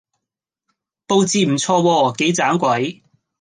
[1.07, 2.15] 佈置唔錯喎！
[2.17, 3.03] 幾盞鬼